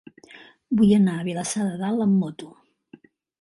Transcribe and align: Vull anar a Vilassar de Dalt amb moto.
Vull 0.79 0.93
anar 0.97 1.17
a 1.17 1.25
Vilassar 1.27 1.67
de 1.67 1.77
Dalt 1.83 2.07
amb 2.07 2.19
moto. 2.25 2.51